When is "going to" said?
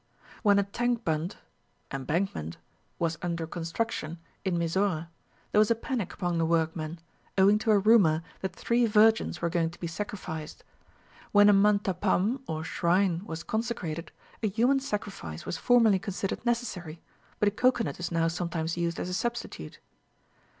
9.51-9.79